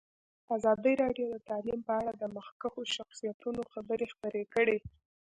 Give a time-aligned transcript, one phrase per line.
[0.55, 4.77] ازادي راډیو د تعلیم په اړه د مخکښو شخصیتونو خبرې خپرې کړي.